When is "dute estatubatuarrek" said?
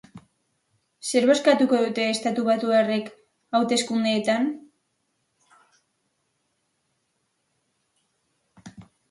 1.81-3.11